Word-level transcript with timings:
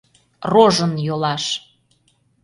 Рожын 0.51 0.93
йолаш! 1.07 1.43